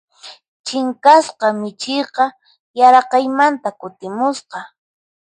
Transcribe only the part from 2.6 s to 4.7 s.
yaraqaymanta kutimusqa.